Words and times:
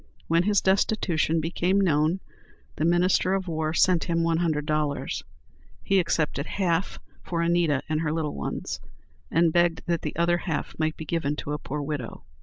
When 0.27 0.41
his 0.41 0.61
destitution 0.61 1.39
became 1.39 1.79
known, 1.79 2.21
the 2.75 2.85
minister 2.85 3.35
of 3.35 3.47
war 3.47 3.71
sent 3.71 4.05
him 4.05 4.23
one 4.23 4.37
hundred 4.37 4.65
dollars. 4.65 5.21
He 5.83 5.99
accepted 5.99 6.47
half 6.47 6.97
for 7.21 7.43
Anita 7.43 7.83
and 7.87 8.01
her 8.01 8.11
little 8.11 8.33
ones, 8.33 8.79
and 9.29 9.53
begged 9.53 9.83
that 9.85 10.01
the 10.01 10.15
other 10.15 10.37
half 10.39 10.73
might 10.79 10.97
be 10.97 11.05
given 11.05 11.35
to 11.35 11.51
a 11.53 11.59
poor 11.59 11.83
widow. 11.83 12.23